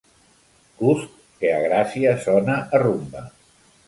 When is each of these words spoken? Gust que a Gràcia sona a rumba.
Gust 0.77 1.11
que 1.43 1.51
a 1.57 1.59
Gràcia 1.65 2.13
sona 2.23 2.57
a 2.79 2.81
rumba. 2.85 3.23